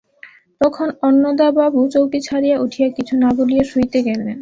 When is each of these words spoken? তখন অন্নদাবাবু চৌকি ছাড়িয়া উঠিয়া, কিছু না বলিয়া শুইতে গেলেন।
তখন 0.61 0.87
অন্নদাবাবু 1.01 1.79
চৌকি 1.87 2.19
ছাড়িয়া 2.19 2.57
উঠিয়া, 2.59 2.87
কিছু 2.89 3.13
না 3.17 3.29
বলিয়া 3.37 3.63
শুইতে 3.63 3.99
গেলেন। 4.03 4.37